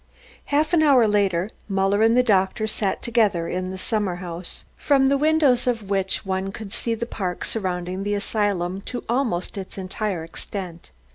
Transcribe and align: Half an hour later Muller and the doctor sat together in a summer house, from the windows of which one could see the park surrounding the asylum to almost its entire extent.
Half 0.45 0.73
an 0.73 0.81
hour 0.81 1.07
later 1.07 1.51
Muller 1.69 2.01
and 2.01 2.17
the 2.17 2.23
doctor 2.23 2.65
sat 2.65 3.03
together 3.03 3.47
in 3.47 3.71
a 3.71 3.77
summer 3.77 4.15
house, 4.15 4.63
from 4.75 5.09
the 5.09 5.15
windows 5.17 5.67
of 5.67 5.91
which 5.91 6.25
one 6.25 6.51
could 6.51 6.73
see 6.73 6.95
the 6.95 7.05
park 7.05 7.45
surrounding 7.45 8.01
the 8.01 8.15
asylum 8.15 8.81
to 8.87 9.03
almost 9.07 9.59
its 9.59 9.77
entire 9.77 10.23
extent. 10.23 10.89